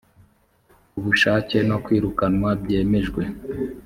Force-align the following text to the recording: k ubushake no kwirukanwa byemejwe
k 0.91 0.95
ubushake 0.99 1.57
no 1.69 1.77
kwirukanwa 1.83 2.49
byemejwe 2.63 3.21